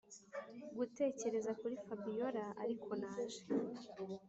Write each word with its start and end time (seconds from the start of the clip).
gutekereza 0.77 1.51
kuri 1.59 1.75
fabiora 1.85 2.45
ariko 2.63 2.89
naje 3.01 3.41